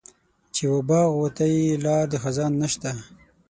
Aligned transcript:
چې 0.55 0.63
و 0.73 0.77
باغ 0.89 1.09
وته 1.21 1.45
یې 1.53 1.81
لار 1.85 2.03
د 2.11 2.13
خزان 2.23 2.51
نشته. 2.61 2.91